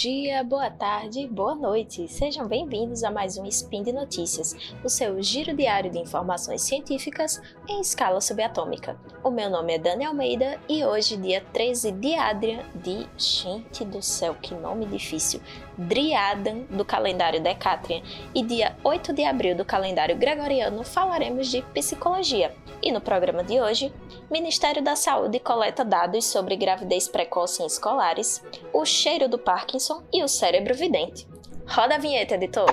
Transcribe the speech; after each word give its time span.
G 0.00 0.29
boa 0.42 0.70
tarde, 0.70 1.26
boa 1.26 1.54
noite. 1.54 2.08
Sejam 2.08 2.48
bem-vindos 2.48 3.04
a 3.04 3.10
mais 3.10 3.36
um 3.36 3.44
Spin 3.44 3.82
de 3.82 3.92
Notícias, 3.92 4.56
o 4.82 4.88
seu 4.88 5.22
giro 5.22 5.54
diário 5.54 5.90
de 5.90 5.98
informações 5.98 6.62
científicas 6.62 7.40
em 7.68 7.80
escala 7.80 8.22
subatômica. 8.22 8.98
O 9.22 9.30
meu 9.30 9.50
nome 9.50 9.74
é 9.74 9.78
Dani 9.78 10.04
Almeida 10.04 10.58
e 10.66 10.82
hoje, 10.82 11.18
dia 11.18 11.44
13 11.52 11.92
de 11.92 12.14
Adrian, 12.14 12.64
de. 12.74 13.06
Gente 13.18 13.84
do 13.84 14.00
céu, 14.00 14.34
que 14.34 14.54
nome 14.54 14.86
difícil! 14.86 15.42
Driadan, 15.76 16.60
do 16.70 16.84
calendário 16.84 17.42
Decatrian, 17.42 18.02
e 18.34 18.42
dia 18.42 18.76
8 18.82 19.12
de 19.12 19.24
abril 19.24 19.54
do 19.54 19.64
calendário 19.64 20.16
Gregoriano, 20.16 20.84
falaremos 20.84 21.48
de 21.48 21.62
psicologia. 21.74 22.54
E 22.82 22.90
no 22.90 23.00
programa 23.00 23.42
de 23.42 23.60
hoje, 23.60 23.92
Ministério 24.30 24.82
da 24.82 24.94
Saúde 24.94 25.40
coleta 25.40 25.84
dados 25.84 26.24
sobre 26.24 26.54
gravidez 26.54 27.08
precoce 27.08 27.62
em 27.62 27.66
escolares, 27.66 28.42
o 28.72 28.84
cheiro 28.84 29.28
do 29.28 29.38
Parkinson 29.38 30.02
e 30.12 30.22
o 30.22 30.28
cérebro 30.30 30.74
vidente. 30.74 31.26
Roda 31.66 31.96
a 31.96 31.98
vinheta, 31.98 32.34
editor! 32.34 32.70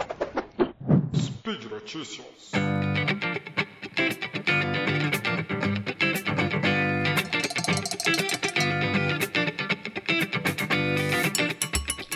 Speed 1.16 1.64
Notícias. 1.70 2.52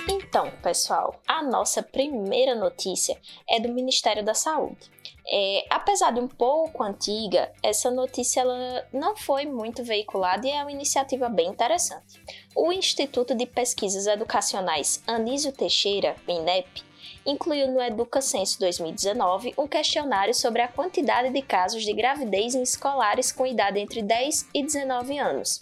Então, 0.07 0.49
pessoal, 0.63 1.19
nossa 1.41 1.83
primeira 1.83 2.55
notícia 2.55 3.17
é 3.49 3.59
do 3.59 3.69
Ministério 3.69 4.23
da 4.23 4.33
Saúde. 4.33 4.89
É, 5.27 5.65
apesar 5.69 6.11
de 6.11 6.19
um 6.19 6.27
pouco 6.27 6.83
antiga, 6.83 7.51
essa 7.61 7.91
notícia 7.91 8.41
ela 8.41 8.87
não 8.91 9.15
foi 9.15 9.45
muito 9.45 9.83
veiculada 9.83 10.47
e 10.47 10.51
é 10.51 10.61
uma 10.61 10.71
iniciativa 10.71 11.29
bem 11.29 11.49
interessante. 11.49 12.19
O 12.55 12.71
Instituto 12.71 13.35
de 13.35 13.45
Pesquisas 13.45 14.07
Educacionais 14.07 15.01
Anísio 15.05 15.51
Teixeira, 15.51 16.15
INEP, 16.27 16.83
incluiu 17.25 17.71
no 17.71 17.81
EducaCenso 17.81 18.59
2019 18.59 19.53
um 19.57 19.67
questionário 19.67 20.33
sobre 20.33 20.61
a 20.61 20.67
quantidade 20.67 21.31
de 21.31 21.41
casos 21.41 21.83
de 21.83 21.93
gravidez 21.93 22.55
em 22.55 22.61
escolares 22.61 23.31
com 23.31 23.45
idade 23.45 23.79
entre 23.79 24.01
10 24.01 24.49
e 24.53 24.63
19 24.63 25.17
anos. 25.17 25.61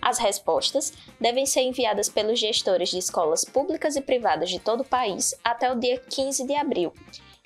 As 0.00 0.18
respostas 0.18 0.92
devem 1.20 1.46
ser 1.46 1.62
enviadas 1.62 2.08
pelos 2.08 2.38
gestores 2.38 2.90
de 2.90 2.98
escolas 2.98 3.44
públicas 3.44 3.96
e 3.96 4.00
privadas 4.00 4.50
de 4.50 4.58
todo 4.58 4.80
o 4.80 4.88
país 4.88 5.34
até 5.42 5.70
o 5.72 5.78
dia 5.78 5.98
15 5.98 6.46
de 6.46 6.54
abril 6.54 6.92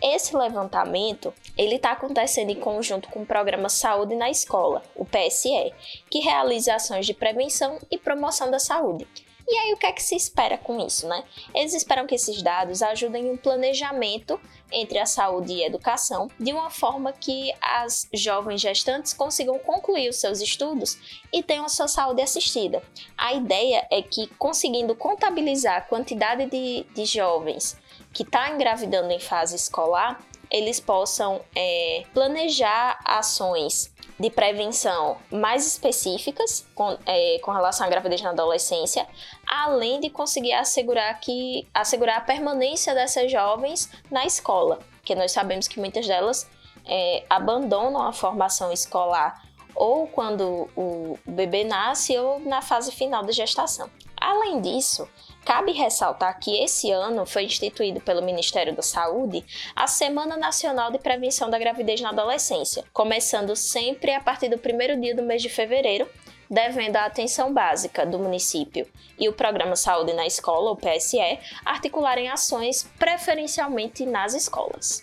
esse 0.03 0.34
levantamento 0.34 1.33
ele 1.58 1.75
está 1.75 1.92
acontecendo 1.92 2.50
em 2.50 2.58
conjunto 2.58 3.08
com 3.11 3.22
o 3.22 3.27
Programa 3.27 3.69
Saúde 3.69 4.14
na 4.14 4.31
Escola, 4.31 4.83
o 4.97 5.05
PSE, 5.05 5.72
que 6.08 6.20
realiza 6.20 6.75
ações 6.75 7.05
de 7.05 7.12
prevenção 7.12 7.78
e 7.91 7.98
promoção 7.98 8.50
da 8.50 8.58
saúde. 8.58 9.06
E 9.52 9.56
aí 9.58 9.72
o 9.72 9.76
que 9.76 9.86
é 9.86 9.90
que 9.90 10.02
se 10.02 10.14
espera 10.14 10.56
com 10.56 10.78
isso, 10.86 11.08
né? 11.08 11.24
Eles 11.52 11.74
esperam 11.74 12.06
que 12.06 12.14
esses 12.14 12.40
dados 12.40 12.82
ajudem 12.82 13.28
um 13.28 13.36
planejamento 13.36 14.40
entre 14.70 14.96
a 14.96 15.06
saúde 15.06 15.52
e 15.52 15.64
a 15.64 15.66
educação, 15.66 16.28
de 16.38 16.52
uma 16.52 16.70
forma 16.70 17.12
que 17.12 17.52
as 17.60 18.08
jovens 18.14 18.60
gestantes 18.60 19.12
consigam 19.12 19.58
concluir 19.58 20.08
os 20.08 20.20
seus 20.20 20.40
estudos 20.40 20.96
e 21.32 21.42
tenham 21.42 21.64
a 21.64 21.68
sua 21.68 21.88
saúde 21.88 22.22
assistida. 22.22 22.80
A 23.18 23.34
ideia 23.34 23.84
é 23.90 24.00
que, 24.00 24.28
conseguindo 24.38 24.94
contabilizar 24.94 25.78
a 25.78 25.80
quantidade 25.80 26.46
de, 26.46 26.86
de 26.94 27.04
jovens 27.04 27.76
que 28.12 28.22
está 28.22 28.50
engravidando 28.50 29.10
em 29.10 29.18
fase 29.18 29.56
escolar, 29.56 30.24
eles 30.50 30.80
possam 30.80 31.40
é, 31.54 32.04
planejar 32.12 32.98
ações 33.04 33.92
de 34.18 34.28
prevenção 34.28 35.16
mais 35.30 35.66
específicas 35.66 36.66
com, 36.75 36.98
é, 37.06 37.38
com, 37.38 37.52
relação 37.52 37.86
à 37.86 37.88
gravidez 37.88 38.20
na 38.20 38.30
adolescência, 38.30 39.06
além 39.47 40.00
de 40.00 40.10
conseguir 40.10 40.52
assegurar, 40.52 41.19
que, 41.20 41.66
assegurar 41.72 42.19
a 42.19 42.20
permanência 42.20 42.94
dessas 42.94 43.32
jovens 43.32 43.91
na 44.10 44.26
escola, 44.26 44.78
porque 44.98 45.14
nós 45.14 45.32
sabemos 45.32 45.66
que 45.66 45.80
muitas 45.80 46.06
delas 46.06 46.47
é, 46.86 47.25
abandonam 47.30 48.02
a 48.02 48.12
formação 48.12 48.70
escolar 48.72 49.42
ou 49.75 50.06
quando 50.06 50.69
o 50.76 51.19
bebê 51.25 51.64
nasce 51.64 52.19
ou 52.19 52.41
na 52.41 52.60
fase 52.60 52.92
final 52.92 53.25
da 53.25 53.32
gestação. 53.32 53.88
Além 54.20 54.60
disso, 54.60 55.08
Cabe 55.44 55.72
ressaltar 55.72 56.38
que 56.38 56.62
esse 56.62 56.91
ano 56.91 57.25
foi 57.25 57.44
instituído 57.44 58.00
pelo 58.00 58.22
Ministério 58.22 58.75
da 58.75 58.82
Saúde 58.82 59.44
a 59.75 59.86
Semana 59.86 60.36
Nacional 60.36 60.91
de 60.91 60.98
Prevenção 60.98 61.48
da 61.48 61.58
Gravidez 61.58 62.00
na 62.00 62.10
Adolescência, 62.10 62.84
começando 62.92 63.56
sempre 63.56 64.12
a 64.12 64.20
partir 64.20 64.48
do 64.48 64.58
primeiro 64.58 65.00
dia 65.00 65.14
do 65.14 65.22
mês 65.22 65.41
de 65.41 65.48
fevereiro, 65.48 66.08
devendo 66.48 66.97
a 66.97 67.06
atenção 67.06 67.54
básica 67.54 68.04
do 68.04 68.19
município 68.19 68.86
e 69.19 69.28
o 69.28 69.32
Programa 69.32 69.76
Saúde 69.76 70.12
na 70.12 70.26
Escola, 70.26 70.72
o 70.72 70.76
PSE, 70.76 71.38
articularem 71.64 72.28
ações 72.28 72.88
preferencialmente 72.98 74.04
nas 74.04 74.34
escolas. 74.34 75.02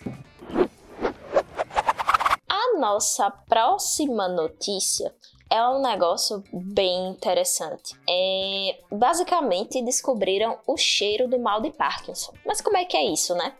A 2.48 2.78
nossa 2.78 3.30
próxima 3.30 4.28
notícia 4.28 5.12
é 5.50 5.66
um 5.66 5.80
negócio 5.80 6.44
bem 6.52 7.08
interessante. 7.08 7.94
É, 8.08 8.78
basicamente 8.90 9.82
descobriram 9.82 10.58
o 10.66 10.76
cheiro 10.76 11.26
do 11.26 11.38
mal 11.38 11.60
de 11.60 11.70
Parkinson. 11.70 12.32
Mas 12.44 12.60
como 12.60 12.76
é 12.76 12.84
que 12.84 12.96
é 12.96 13.04
isso, 13.04 13.34
né? 13.34 13.54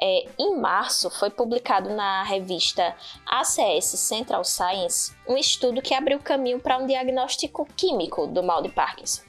É, 0.00 0.24
em 0.38 0.56
março 0.56 1.10
foi 1.10 1.30
publicado 1.30 1.90
na 1.90 2.22
revista 2.22 2.96
ACS 3.26 3.86
Central 3.98 4.42
Science 4.44 5.14
um 5.28 5.36
estudo 5.36 5.82
que 5.82 5.94
abriu 5.94 6.18
caminho 6.18 6.60
para 6.60 6.78
um 6.78 6.86
diagnóstico 6.86 7.66
químico 7.76 8.26
do 8.26 8.42
mal 8.42 8.62
de 8.62 8.70
Parkinson. 8.70 9.22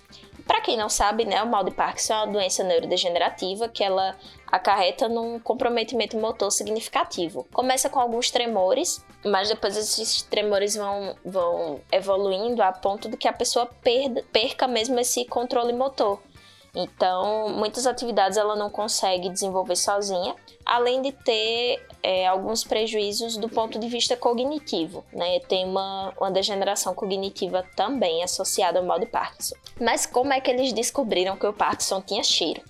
Para 0.45 0.61
quem 0.61 0.77
não 0.77 0.89
sabe, 0.89 1.25
né, 1.25 1.41
o 1.41 1.47
mal 1.47 1.63
de 1.63 1.71
Parkinson 1.71 2.13
é 2.13 2.17
uma 2.17 2.33
doença 2.33 2.63
neurodegenerativa 2.63 3.69
que 3.69 3.83
ela 3.83 4.15
acarreta 4.53 5.09
num 5.09 5.39
comprometimento 5.39 6.15
motor 6.15 6.51
significativo. 6.51 7.47
Começa 7.51 7.89
com 7.89 7.99
alguns 7.99 8.29
tremores, 8.29 9.03
mas 9.25 9.49
depois 9.49 9.75
esses 9.75 10.21
tremores 10.21 10.75
vão, 10.75 11.15
vão 11.25 11.81
evoluindo 11.91 12.61
a 12.61 12.71
ponto 12.71 13.09
de 13.09 13.17
que 13.17 13.27
a 13.27 13.33
pessoa 13.33 13.65
perda, 13.65 14.23
perca 14.31 14.67
mesmo 14.67 14.99
esse 14.99 15.25
controle 15.25 15.73
motor. 15.73 16.19
Então, 16.75 17.49
muitas 17.49 17.87
atividades 17.87 18.37
ela 18.37 18.55
não 18.55 18.69
consegue 18.69 19.27
desenvolver 19.27 19.75
sozinha, 19.75 20.35
além 20.63 21.01
de 21.01 21.11
ter 21.11 21.83
é, 22.03 22.27
alguns 22.27 22.63
prejuízos 22.63 23.37
do 23.37 23.49
ponto 23.49 23.79
de 23.79 23.87
vista 23.87 24.15
cognitivo, 24.15 25.03
né? 25.11 25.39
Tem 25.41 25.65
uma, 25.65 26.13
uma 26.19 26.29
degeneração 26.29 26.93
cognitiva 26.93 27.65
também 27.75 28.23
associada 28.23 28.79
ao 28.79 28.85
mal 28.85 28.99
de 28.99 29.07
Parkinson. 29.07 29.55
Mas 29.81 30.05
como 30.05 30.31
é 30.31 30.39
que 30.39 30.51
eles 30.51 30.73
descobriram 30.73 31.37
que 31.37 31.45
o 31.47 31.53
Parkinson 31.53 32.01
tinha 32.01 32.23
cheiro? 32.23 32.61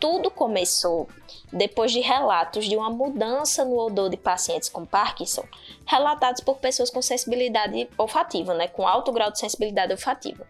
Tudo 0.00 0.30
começou 0.30 1.08
depois 1.52 1.90
de 1.90 2.00
relatos 2.00 2.66
de 2.66 2.76
uma 2.76 2.90
mudança 2.90 3.64
no 3.64 3.78
odor 3.78 4.10
de 4.10 4.16
pacientes 4.16 4.68
com 4.68 4.84
Parkinson, 4.84 5.44
relatados 5.86 6.40
por 6.42 6.58
pessoas 6.58 6.90
com 6.90 7.02
sensibilidade 7.02 7.88
olfativa, 7.96 8.54
né, 8.54 8.68
com 8.68 8.86
alto 8.86 9.10
grau 9.12 9.30
de 9.30 9.38
sensibilidade 9.38 9.92
olfativa. 9.92 10.46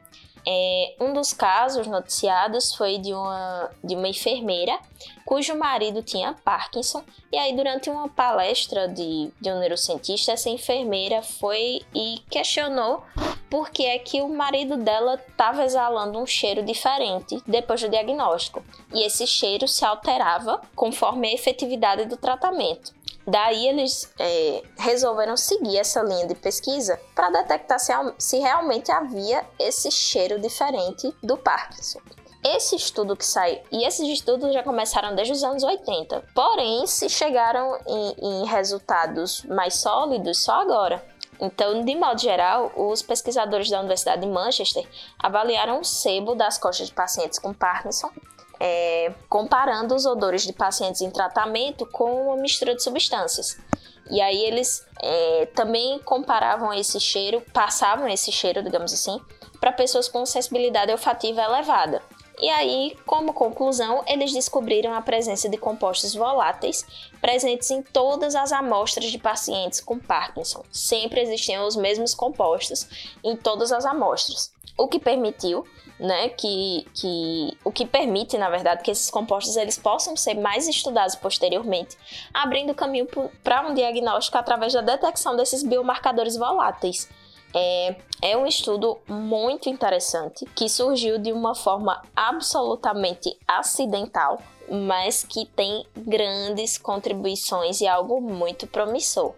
É, 0.46 0.94
um 1.00 1.12
dos 1.12 1.32
casos 1.32 1.86
noticiados 1.86 2.74
foi 2.74 2.98
de 2.98 3.12
uma, 3.12 3.70
de 3.84 3.94
uma 3.94 4.08
enfermeira 4.08 4.78
cujo 5.24 5.54
marido 5.54 6.02
tinha 6.02 6.34
Parkinson, 6.42 7.04
e 7.30 7.36
aí, 7.36 7.54
durante 7.54 7.90
uma 7.90 8.08
palestra 8.08 8.88
de, 8.88 9.30
de 9.38 9.50
um 9.50 9.58
neurocientista, 9.58 10.32
essa 10.32 10.48
enfermeira 10.48 11.22
foi 11.22 11.82
e 11.94 12.22
questionou 12.30 13.02
por 13.50 13.70
que 13.70 13.84
é 13.84 13.98
que 13.98 14.20
o 14.20 14.28
marido 14.28 14.76
dela 14.76 15.14
estava 15.14 15.64
exalando 15.64 16.18
um 16.18 16.26
cheiro 16.26 16.62
diferente 16.62 17.40
depois 17.46 17.80
do 17.80 17.88
diagnóstico, 17.88 18.62
e 18.92 19.04
esse 19.04 19.26
cheiro 19.26 19.66
se 19.66 19.84
alterava 19.84 20.60
conforme 20.74 21.28
a 21.28 21.34
efetividade 21.34 22.04
do 22.06 22.16
tratamento. 22.16 22.96
Daí 23.26 23.68
eles 23.68 24.10
é, 24.18 24.62
resolveram 24.78 25.36
seguir 25.36 25.76
essa 25.76 26.00
linha 26.00 26.26
de 26.26 26.34
pesquisa 26.34 26.98
para 27.14 27.28
detectar 27.28 27.78
se, 27.78 27.92
se 28.18 28.38
realmente 28.38 28.90
havia 28.90 29.44
esse 29.58 29.90
cheiro 29.90 30.40
diferente 30.40 31.14
do 31.22 31.36
Parkinson. 31.36 32.00
Esse 32.42 32.76
estudo 32.76 33.16
que 33.16 33.26
saiu, 33.26 33.60
e 33.70 33.84
esses 33.84 34.08
estudos 34.08 34.54
já 34.54 34.62
começaram 34.62 35.14
desde 35.14 35.34
os 35.34 35.44
anos 35.44 35.62
80, 35.62 36.24
porém 36.34 36.86
se 36.86 37.08
chegaram 37.10 37.78
em, 37.86 38.14
em 38.18 38.46
resultados 38.46 39.42
mais 39.44 39.74
sólidos 39.74 40.38
só 40.38 40.62
agora. 40.62 41.04
Então, 41.40 41.84
de 41.84 41.94
modo 41.94 42.20
geral, 42.20 42.72
os 42.76 43.02
pesquisadores 43.02 43.70
da 43.70 43.78
Universidade 43.78 44.22
de 44.22 44.26
Manchester 44.26 44.86
avaliaram 45.18 45.80
o 45.80 45.84
sebo 45.84 46.34
das 46.34 46.58
costas 46.58 46.88
de 46.88 46.94
pacientes 46.94 47.38
com 47.38 47.54
Parkinson 47.54 48.10
é, 48.60 49.12
comparando 49.28 49.94
os 49.94 50.04
odores 50.04 50.42
de 50.42 50.52
pacientes 50.52 51.00
em 51.00 51.10
tratamento 51.10 51.86
com 51.86 52.28
uma 52.28 52.36
mistura 52.36 52.74
de 52.74 52.82
substâncias. 52.82 53.58
E 54.10 54.20
aí 54.20 54.42
eles 54.44 54.84
é, 55.02 55.46
também 55.54 55.98
comparavam 56.00 56.72
esse 56.72 56.98
cheiro, 56.98 57.42
passavam 57.52 58.08
esse 58.08 58.32
cheiro, 58.32 58.62
digamos 58.62 58.92
assim, 58.92 59.20
para 59.60 59.70
pessoas 59.72 60.08
com 60.08 60.24
sensibilidade 60.24 60.90
olfativa 60.90 61.42
elevada. 61.42 62.02
E 62.40 62.48
aí, 62.48 62.96
como 63.04 63.32
conclusão, 63.32 64.04
eles 64.06 64.32
descobriram 64.32 64.94
a 64.94 65.02
presença 65.02 65.48
de 65.48 65.56
compostos 65.56 66.14
voláteis 66.14 66.86
presentes 67.20 67.70
em 67.70 67.82
todas 67.82 68.36
as 68.36 68.52
amostras 68.52 69.10
de 69.10 69.18
pacientes 69.18 69.80
com 69.80 69.98
Parkinson. 69.98 70.62
Sempre 70.70 71.20
existiam 71.20 71.66
os 71.66 71.74
mesmos 71.74 72.14
compostos 72.14 73.16
em 73.24 73.36
todas 73.36 73.72
as 73.72 73.84
amostras, 73.84 74.52
o 74.76 74.86
que 74.86 75.00
permitiu 75.00 75.66
né, 75.98 76.28
que, 76.28 76.86
que 76.94 77.58
o 77.64 77.72
que 77.72 77.84
permite, 77.84 78.38
na 78.38 78.48
verdade, 78.48 78.82
que 78.82 78.90
esses 78.90 79.10
compostos 79.10 79.56
eles 79.56 79.76
possam 79.76 80.16
ser 80.16 80.34
mais 80.34 80.68
estudados 80.68 81.16
posteriormente, 81.16 81.96
abrindo 82.32 82.74
caminho 82.74 83.06
para 83.42 83.68
um 83.68 83.74
diagnóstico 83.74 84.38
através 84.38 84.72
da 84.72 84.80
detecção 84.80 85.34
desses 85.36 85.62
biomarcadores 85.62 86.36
voláteis. 86.36 87.08
É, 87.54 87.96
é 88.22 88.36
um 88.36 88.46
estudo 88.46 88.98
muito 89.08 89.68
interessante 89.68 90.44
que 90.54 90.68
surgiu 90.68 91.18
de 91.18 91.32
uma 91.32 91.54
forma 91.54 92.02
absolutamente 92.14 93.36
acidental, 93.46 94.40
mas 94.70 95.24
que 95.24 95.46
tem 95.46 95.86
grandes 95.96 96.78
contribuições 96.78 97.80
e 97.80 97.86
algo 97.86 98.20
muito 98.20 98.66
promissor. 98.66 99.34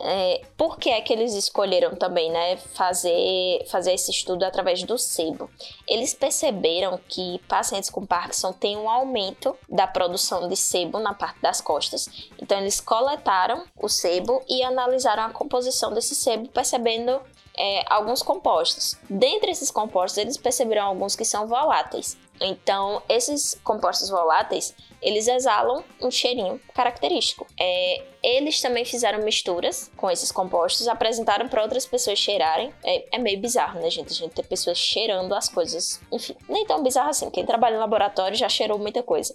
É, 0.00 0.42
por 0.56 0.78
que 0.78 0.90
é 0.90 1.00
que 1.00 1.12
eles 1.12 1.34
escolheram 1.34 1.94
também 1.94 2.30
né, 2.30 2.56
fazer, 2.56 3.64
fazer 3.68 3.92
esse 3.92 4.10
estudo 4.10 4.44
através 4.44 4.82
do 4.82 4.98
sebo? 4.98 5.50
Eles 5.86 6.14
perceberam 6.14 6.98
que 7.08 7.40
pacientes 7.48 7.90
com 7.90 8.04
Parkinson 8.04 8.52
têm 8.52 8.76
um 8.76 8.88
aumento 8.88 9.56
da 9.68 9.86
produção 9.86 10.48
de 10.48 10.56
sebo 10.56 10.98
na 10.98 11.14
parte 11.14 11.40
das 11.40 11.60
costas. 11.60 12.08
Então, 12.40 12.58
eles 12.58 12.80
coletaram 12.80 13.64
o 13.76 13.88
sebo 13.88 14.42
e 14.48 14.62
analisaram 14.62 15.24
a 15.24 15.30
composição 15.30 15.92
desse 15.92 16.14
sebo, 16.14 16.48
percebendo 16.48 17.20
é, 17.58 17.84
alguns 17.92 18.22
compostos. 18.22 18.96
Dentre 19.10 19.50
esses 19.50 19.70
compostos, 19.70 20.18
eles 20.18 20.36
perceberam 20.36 20.84
alguns 20.86 21.16
que 21.16 21.24
são 21.24 21.48
voláteis. 21.48 22.16
Então, 22.40 23.02
esses 23.08 23.58
compostos 23.64 24.08
voláteis, 24.08 24.74
eles 25.00 25.28
exalam 25.28 25.84
um 26.00 26.10
cheirinho 26.10 26.60
característico. 26.74 27.46
É, 27.58 28.04
eles 28.22 28.60
também 28.60 28.84
fizeram 28.84 29.24
misturas 29.24 29.90
com 29.96 30.10
esses 30.10 30.32
compostos, 30.32 30.88
apresentaram 30.88 31.48
para 31.48 31.62
outras 31.62 31.86
pessoas 31.86 32.18
cheirarem. 32.18 32.72
É, 32.84 33.16
é, 33.16 33.18
meio 33.18 33.40
bizarro, 33.40 33.80
né, 33.80 33.90
gente? 33.90 34.12
A 34.12 34.16
gente 34.16 34.34
ter 34.34 34.44
pessoas 34.44 34.78
cheirando 34.78 35.32
as 35.34 35.48
coisas. 35.48 36.00
Enfim, 36.12 36.34
nem 36.48 36.66
tão 36.66 36.82
bizarro 36.82 37.10
assim. 37.10 37.30
Quem 37.30 37.46
trabalha 37.46 37.76
em 37.76 37.78
laboratório 37.78 38.36
já 38.36 38.48
cheirou 38.48 38.78
muita 38.78 39.02
coisa. 39.02 39.32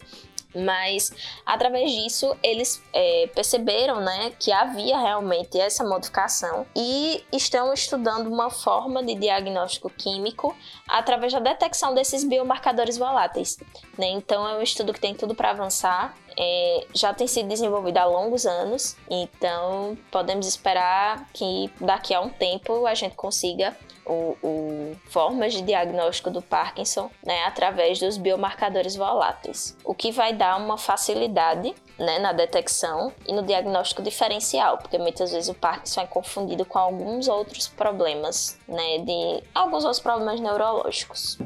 Mas 0.56 1.12
através 1.46 1.92
disso 1.92 2.36
eles 2.44 2.82
é, 2.94 3.30
perceberam 3.34 4.02
né, 4.02 4.32
que 4.40 4.52
havia 4.52 4.98
realmente 4.98 5.60
essa 5.60 5.84
modificação 5.84 6.66
e 6.76 7.24
estão 7.32 7.74
estudando 7.74 8.28
uma 8.28 8.50
forma 8.50 9.04
de 9.04 9.16
diagnóstico 9.16 9.90
químico 9.90 10.56
através 10.88 11.34
da 11.34 11.40
detecção 11.40 11.94
desses 11.94 12.24
biomarcadores 12.24 12.98
voláteis. 12.98 13.58
Né? 13.98 14.10
Então 14.10 14.48
é 14.48 14.58
um 14.58 14.62
estudo 14.62 14.94
que 14.94 15.00
tem 15.00 15.14
tudo 15.14 15.36
para 15.36 15.52
avançar. 15.52 16.16
É, 16.38 16.88
já 16.94 17.14
tem 17.14 17.28
sido 17.28 17.48
desenvolvido 17.48 17.98
há 17.98 18.06
longos 18.06 18.48
anos, 18.48 18.98
então 19.08 19.96
podemos 20.10 20.48
esperar 20.48 21.30
que 21.32 21.72
daqui 21.80 22.12
a 22.12 22.22
um 22.22 22.30
tempo 22.30 22.88
a 22.88 22.96
gente 22.96 23.16
consiga 23.16 23.78
o, 24.06 24.96
formas 25.06 25.54
de 25.54 25.62
diagnóstico 25.62 26.30
do 26.30 26.42
Parkinson 26.42 27.10
né, 27.26 27.44
através 27.44 28.00
dos 28.00 28.18
biomarcadores 28.18 28.96
voláteis, 28.96 29.78
o 29.84 29.94
que 29.94 30.12
vai 30.12 30.34
dar 30.34 30.58
uma 30.58 30.78
facilidade 30.78 31.74
né, 31.98 32.20
na 32.20 32.34
detecção 32.34 33.14
e 33.28 33.34
no 33.34 33.44
diagnóstico 33.44 34.02
diferencial, 34.02 34.78
porque 34.78 34.98
muitas 34.98 35.32
vezes 35.32 35.50
o 35.50 35.54
Parkinson 35.54 36.02
é 36.02 36.08
confundido 36.08 36.66
com 36.66 36.80
alguns 36.80 37.28
outros 37.28 37.68
problemas, 37.68 38.60
né, 38.68 39.00
de 39.00 39.44
alguns 39.54 39.84
outros 39.84 40.02
problemas 40.02 40.40
neurológicos. 40.40 41.38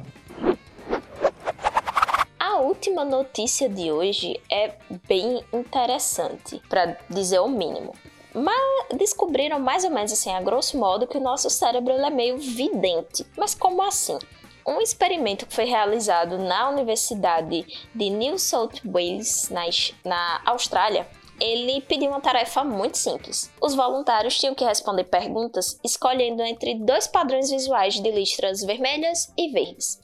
A 2.39 2.59
última 2.59 3.06
notícia 3.06 3.69
de 3.69 3.92
hoje 3.92 4.42
é 4.50 4.74
bem 5.07 5.44
interessante, 5.54 6.62
para 6.68 6.98
dizer 7.09 7.39
o 7.39 7.48
mínimo 7.48 7.94
mas 8.37 8.97
descobriram 8.97 9.59
mais 9.59 9.83
ou 9.83 9.89
menos 9.89 10.11
assim, 10.11 10.31
a 10.31 10.41
grosso 10.41 10.77
modo, 10.77 11.07
que 11.07 11.17
o 11.17 11.21
nosso 11.21 11.49
cérebro 11.49 11.93
é 11.93 12.09
meio 12.09 12.37
vidente. 12.37 13.25
Mas 13.35 13.55
como 13.55 13.81
assim? 13.81 14.17
Um 14.65 14.81
experimento 14.81 15.45
que 15.45 15.55
foi 15.55 15.65
realizado 15.65 16.37
na 16.37 16.69
Universidade 16.69 17.65
de 17.95 18.09
New 18.09 18.37
South 18.37 18.81
Wales, 18.85 19.49
na, 19.49 19.63
na 20.03 20.41
Austrália, 20.45 21.07
ele 21.39 21.81
pediu 21.81 22.09
uma 22.09 22.19
tarefa 22.19 22.63
muito 22.63 22.97
simples. 22.97 23.51
Os 23.61 23.75
voluntários 23.75 24.37
tinham 24.37 24.55
que 24.55 24.65
responder 24.65 25.05
perguntas 25.05 25.79
escolhendo 25.83 26.41
entre 26.41 26.75
dois 26.75 27.07
padrões 27.07 27.49
visuais 27.49 27.95
de 27.95 28.11
listras 28.11 28.61
vermelhas 28.61 29.31
e 29.37 29.49
verdes. 29.49 29.99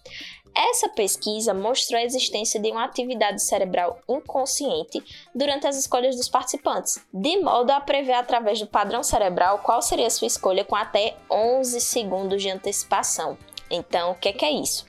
Essa 0.55 0.87
pesquisa 0.89 1.53
mostrou 1.53 1.99
a 1.99 2.03
existência 2.03 2.59
de 2.59 2.69
uma 2.69 2.85
atividade 2.85 3.41
cerebral 3.41 3.99
inconsciente 4.07 5.03
durante 5.33 5.65
as 5.65 5.77
escolhas 5.77 6.15
dos 6.15 6.29
participantes, 6.29 7.03
de 7.11 7.37
modo 7.41 7.71
a 7.71 7.81
prever 7.81 8.13
através 8.13 8.59
do 8.59 8.67
padrão 8.67 9.01
cerebral 9.01 9.59
qual 9.59 9.81
seria 9.81 10.07
a 10.07 10.11
sua 10.11 10.27
escolha 10.27 10.63
com 10.63 10.75
até 10.75 11.15
11 11.29 11.81
segundos 11.81 12.41
de 12.41 12.49
antecipação. 12.49 13.37
Então, 13.69 14.11
o 14.11 14.15
que 14.15 14.29
é, 14.29 14.33
que 14.33 14.45
é 14.45 14.51
isso? 14.51 14.85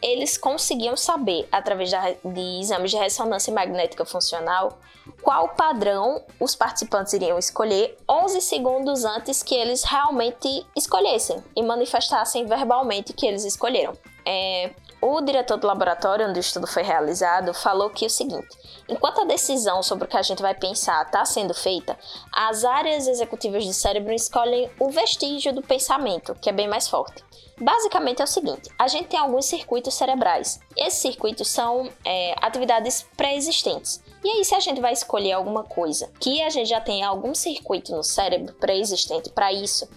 Eles 0.00 0.38
conseguiam 0.38 0.96
saber, 0.96 1.46
através 1.52 1.90
de 1.90 2.60
exames 2.60 2.90
de 2.90 2.96
ressonância 2.96 3.52
magnética 3.52 4.04
funcional, 4.04 4.78
qual 5.22 5.48
padrão 5.50 6.22
os 6.38 6.54
participantes 6.54 7.12
iriam 7.12 7.38
escolher 7.38 7.96
11 8.08 8.40
segundos 8.40 9.04
antes 9.04 9.42
que 9.42 9.54
eles 9.54 9.82
realmente 9.82 10.66
escolhessem 10.74 11.42
e 11.54 11.62
manifestassem 11.62 12.46
verbalmente 12.46 13.12
que 13.12 13.26
eles 13.26 13.44
escolheram. 13.44 13.92
É, 14.24 14.70
o 15.00 15.20
diretor 15.20 15.56
do 15.56 15.66
laboratório 15.66 16.28
onde 16.28 16.38
o 16.38 16.40
estudo 16.40 16.66
foi 16.66 16.82
realizado 16.82 17.54
falou 17.54 17.90
que 17.90 18.06
o 18.06 18.10
seguinte: 18.10 18.48
enquanto 18.88 19.22
a 19.22 19.24
decisão 19.24 19.82
sobre 19.82 20.04
o 20.04 20.08
que 20.08 20.16
a 20.16 20.22
gente 20.22 20.42
vai 20.42 20.54
pensar 20.54 21.02
está 21.02 21.24
sendo 21.24 21.54
feita, 21.54 21.98
as 22.32 22.64
áreas 22.64 23.06
executivas 23.06 23.64
do 23.66 23.72
cérebro 23.72 24.12
escolhem 24.12 24.70
o 24.78 24.90
vestígio 24.90 25.52
do 25.52 25.62
pensamento, 25.62 26.34
que 26.34 26.50
é 26.50 26.52
bem 26.52 26.68
mais 26.68 26.88
forte. 26.88 27.24
Basicamente 27.58 28.20
é 28.20 28.24
o 28.24 28.28
seguinte: 28.28 28.70
a 28.78 28.88
gente 28.88 29.08
tem 29.08 29.18
alguns 29.18 29.46
circuitos 29.46 29.94
cerebrais. 29.94 30.60
Esses 30.76 31.00
circuitos 31.00 31.48
são 31.48 31.90
é, 32.04 32.34
atividades 32.40 33.06
pré-existentes. 33.16 34.02
E 34.22 34.28
aí, 34.28 34.44
se 34.44 34.54
a 34.54 34.60
gente 34.60 34.80
vai 34.80 34.92
escolher 34.92 35.32
alguma 35.32 35.64
coisa 35.64 36.10
que 36.20 36.42
a 36.42 36.50
gente 36.50 36.68
já 36.68 36.80
tem 36.80 37.02
algum 37.02 37.34
circuito 37.34 37.94
no 37.94 38.02
cérebro 38.02 38.54
pré-existente 38.54 39.30
para 39.30 39.52
isso, 39.52 39.88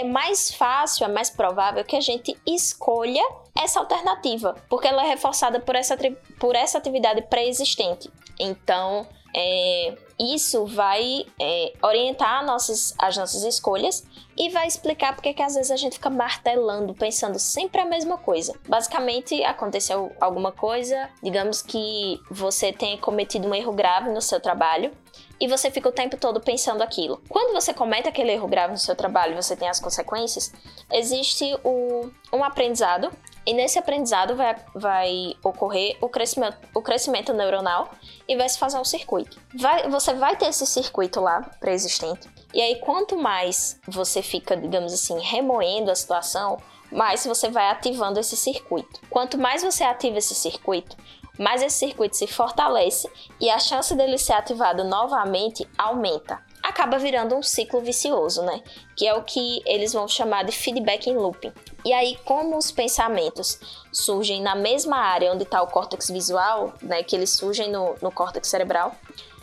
é 0.00 0.04
mais 0.04 0.52
fácil, 0.54 1.04
é 1.04 1.08
mais 1.08 1.30
provável 1.30 1.84
que 1.84 1.96
a 1.96 2.00
gente 2.00 2.36
escolha 2.46 3.22
essa 3.56 3.80
alternativa, 3.80 4.54
porque 4.68 4.86
ela 4.86 5.04
é 5.04 5.08
reforçada 5.08 5.60
por 5.60 5.74
essa, 5.74 5.96
por 6.38 6.54
essa 6.54 6.78
atividade 6.78 7.22
pré-existente. 7.22 8.10
Então, 8.38 9.06
é, 9.34 9.96
isso 10.18 10.64
vai 10.66 11.26
é, 11.40 11.72
orientar 11.82 12.44
nossas, 12.44 12.94
as 12.98 13.16
nossas 13.16 13.42
escolhas 13.42 14.04
e 14.36 14.48
vai 14.50 14.66
explicar 14.66 15.14
porque 15.14 15.34
que 15.34 15.42
às 15.42 15.54
vezes 15.54 15.70
a 15.70 15.76
gente 15.76 15.94
fica 15.94 16.08
martelando, 16.08 16.94
pensando 16.94 17.38
sempre 17.38 17.80
a 17.80 17.84
mesma 17.84 18.16
coisa. 18.16 18.54
Basicamente, 18.68 19.42
aconteceu 19.44 20.12
alguma 20.20 20.52
coisa, 20.52 21.10
digamos 21.22 21.60
que 21.62 22.20
você 22.30 22.72
tenha 22.72 22.96
cometido 22.98 23.48
um 23.48 23.54
erro 23.54 23.72
grave 23.72 24.10
no 24.10 24.22
seu 24.22 24.40
trabalho 24.40 24.92
e 25.40 25.46
você 25.46 25.70
fica 25.70 25.88
o 25.88 25.92
tempo 25.92 26.16
todo 26.16 26.40
pensando 26.40 26.82
aquilo. 26.82 27.20
Quando 27.28 27.52
você 27.52 27.72
comete 27.72 28.08
aquele 28.08 28.32
erro 28.32 28.48
grave 28.48 28.72
no 28.72 28.78
seu 28.78 28.96
trabalho 28.96 29.32
e 29.32 29.36
você 29.36 29.56
tem 29.56 29.68
as 29.68 29.80
consequências, 29.80 30.52
existe 30.92 31.44
o, 31.64 32.10
um 32.32 32.42
aprendizado 32.42 33.10
e 33.46 33.54
nesse 33.54 33.78
aprendizado 33.78 34.36
vai, 34.36 34.56
vai 34.74 35.34
ocorrer 35.42 35.96
o 36.02 36.08
crescimento, 36.08 36.58
o 36.74 36.82
crescimento 36.82 37.32
neuronal 37.32 37.90
e 38.28 38.36
vai 38.36 38.48
se 38.48 38.58
fazer 38.58 38.78
um 38.78 38.84
circuito. 38.84 39.40
Vai, 39.54 39.88
você 39.88 40.12
vai 40.12 40.36
ter 40.36 40.46
esse 40.46 40.66
circuito 40.66 41.20
lá 41.20 41.40
pré-existente. 41.58 42.28
E 42.52 42.60
aí, 42.60 42.76
quanto 42.80 43.16
mais 43.16 43.80
você 43.86 44.22
fica, 44.22 44.56
digamos 44.56 44.92
assim, 44.92 45.18
remoendo 45.20 45.90
a 45.90 45.94
situação, 45.94 46.58
mais 46.90 47.24
você 47.24 47.50
vai 47.50 47.70
ativando 47.70 48.18
esse 48.18 48.36
circuito. 48.36 49.00
Quanto 49.10 49.38
mais 49.38 49.62
você 49.62 49.84
ativa 49.84 50.18
esse 50.18 50.34
circuito, 50.34 50.96
mais 51.38 51.62
esse 51.62 51.78
circuito 51.78 52.16
se 52.16 52.26
fortalece 52.26 53.08
e 53.40 53.48
a 53.48 53.58
chance 53.58 53.94
dele 53.94 54.18
ser 54.18 54.32
ativado 54.32 54.84
novamente 54.84 55.66
aumenta. 55.76 56.42
Acaba 56.62 56.98
virando 56.98 57.34
um 57.36 57.42
ciclo 57.42 57.80
vicioso, 57.80 58.42
né? 58.42 58.62
Que 58.96 59.06
é 59.06 59.14
o 59.14 59.22
que 59.22 59.62
eles 59.64 59.92
vão 59.92 60.08
chamar 60.08 60.44
de 60.44 60.52
feedback 60.52 61.08
in 61.08 61.14
looping. 61.14 61.52
E 61.84 61.92
aí, 61.92 62.18
como 62.24 62.58
os 62.58 62.70
pensamentos 62.70 63.58
surgem 63.92 64.42
na 64.42 64.54
mesma 64.54 64.96
área 64.96 65.32
onde 65.32 65.44
está 65.44 65.62
o 65.62 65.68
córtex 65.68 66.10
visual, 66.10 66.74
né? 66.82 67.02
Que 67.02 67.14
eles 67.16 67.30
surgem 67.30 67.70
no, 67.70 67.94
no 68.02 68.10
córtex 68.10 68.48
cerebral, 68.48 68.94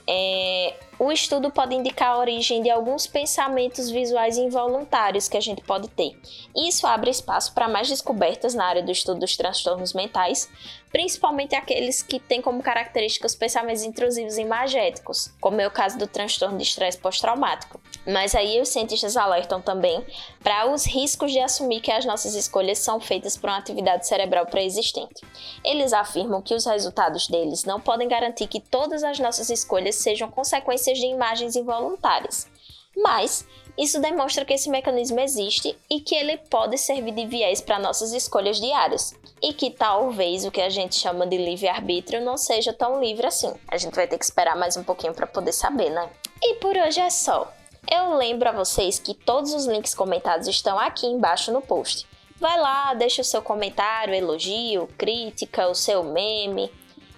é, 0.07 0.75
o 0.97 1.11
estudo 1.11 1.51
pode 1.51 1.75
indicar 1.75 2.09
a 2.09 2.17
origem 2.17 2.61
de 2.61 2.69
alguns 2.69 3.07
pensamentos 3.07 3.89
visuais 3.89 4.37
involuntários 4.37 5.27
que 5.27 5.37
a 5.37 5.41
gente 5.41 5.61
pode 5.61 5.87
ter. 5.89 6.17
Isso 6.55 6.87
abre 6.87 7.11
espaço 7.11 7.53
para 7.53 7.67
mais 7.67 7.87
descobertas 7.87 8.53
na 8.53 8.65
área 8.65 8.83
do 8.83 8.91
estudo 8.91 9.19
dos 9.19 9.35
transtornos 9.35 9.93
mentais, 9.93 10.49
principalmente 10.91 11.55
aqueles 11.55 12.01
que 12.01 12.19
têm 12.19 12.41
como 12.41 12.63
característica 12.63 13.27
os 13.27 13.35
pensamentos 13.35 13.83
intrusivos 13.83 14.37
e 14.37 14.41
imagéticos, 14.41 15.33
como 15.41 15.59
é 15.59 15.67
o 15.67 15.71
caso 15.71 15.97
do 15.97 16.07
transtorno 16.07 16.57
de 16.57 16.63
estresse 16.63 16.97
pós-traumático. 16.97 17.79
Mas 18.05 18.35
aí 18.35 18.61
os 18.61 18.69
cientistas 18.69 19.17
alertam 19.17 19.61
também 19.61 20.05
para 20.43 20.71
os 20.71 20.85
riscos 20.85 21.31
de 21.31 21.39
assumir 21.39 21.81
que 21.81 21.91
as 21.91 22.05
nossas 22.05 22.35
escolhas 22.35 22.77
são 22.77 22.99
feitas 22.99 23.35
por 23.35 23.49
uma 23.49 23.57
atividade 23.57 24.07
cerebral 24.07 24.45
pré-existente. 24.45 25.21
Eles 25.63 25.91
afirmam 25.91 26.41
que 26.41 26.53
os 26.53 26.65
resultados 26.65 27.27
deles 27.27 27.63
não 27.63 27.79
podem 27.79 28.07
garantir 28.07 28.47
que 28.47 28.59
todas 28.59 29.03
as 29.03 29.19
nossas 29.19 29.49
escolhas 29.49 29.95
sejam 29.95 30.29
consequências 30.29 30.97
de 30.97 31.05
imagens 31.05 31.55
involuntárias. 31.55 32.47
Mas 32.95 33.45
isso 33.77 33.99
demonstra 33.99 34.45
que 34.45 34.53
esse 34.53 34.69
mecanismo 34.69 35.19
existe 35.19 35.77
e 35.89 35.99
que 35.99 36.15
ele 36.15 36.37
pode 36.37 36.77
servir 36.77 37.11
de 37.11 37.25
viés 37.25 37.59
para 37.59 37.77
nossas 37.77 38.13
escolhas 38.13 38.59
diárias. 38.59 39.13
E 39.41 39.51
que 39.51 39.69
talvez 39.69 40.45
o 40.45 40.51
que 40.51 40.61
a 40.61 40.69
gente 40.69 40.95
chama 40.95 41.27
de 41.27 41.37
livre-arbítrio 41.37 42.21
não 42.21 42.37
seja 42.37 42.71
tão 42.71 43.01
livre 43.01 43.27
assim. 43.27 43.53
A 43.67 43.77
gente 43.77 43.93
vai 43.93 44.07
ter 44.07 44.17
que 44.17 44.23
esperar 44.23 44.55
mais 44.55 44.77
um 44.77 44.83
pouquinho 44.83 45.13
para 45.13 45.27
poder 45.27 45.51
saber, 45.51 45.89
né? 45.89 46.09
E 46.41 46.55
por 46.55 46.75
hoje 46.77 47.01
é 47.01 47.09
só. 47.09 47.51
Eu 47.89 48.15
lembro 48.15 48.49
a 48.49 48.51
vocês 48.51 48.99
que 48.99 49.13
todos 49.13 49.53
os 49.53 49.65
links 49.65 49.93
comentados 49.93 50.47
estão 50.47 50.79
aqui 50.79 51.05
embaixo 51.05 51.51
no 51.51 51.61
post. 51.61 52.07
Vai 52.39 52.59
lá, 52.59 52.93
deixa 52.93 53.21
o 53.21 53.25
seu 53.25 53.41
comentário, 53.41 54.13
elogio, 54.13 54.89
crítica, 54.97 55.67
o 55.67 55.75
seu 55.75 56.03
meme. 56.03 56.71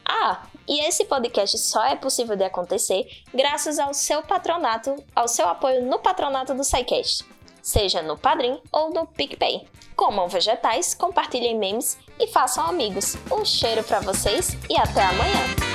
Ah, 0.06 0.44
e 0.68 0.80
esse 0.86 1.06
podcast 1.06 1.58
só 1.58 1.84
é 1.86 1.96
possível 1.96 2.36
de 2.36 2.44
acontecer 2.44 3.08
graças 3.34 3.80
ao 3.80 3.94
seu 3.94 4.22
patronato, 4.22 4.96
ao 5.16 5.28
seu 5.28 5.48
apoio 5.48 5.84
no 5.84 6.00
patronato 6.00 6.54
do 6.54 6.64
SciCast, 6.64 7.26
seja 7.62 8.02
no 8.02 8.18
Padrim 8.18 8.62
ou 8.72 8.90
no 8.90 9.08
PicPay. 9.08 9.68
Comam 9.96 10.28
vegetais, 10.28 10.94
compartilhem 10.94 11.58
memes 11.58 11.98
e 12.20 12.28
façam 12.28 12.66
amigos. 12.66 13.16
Um 13.32 13.44
cheiro 13.44 13.84
para 13.84 14.00
vocês 14.00 14.56
e 14.70 14.78
até 14.78 15.02
amanhã! 15.02 15.67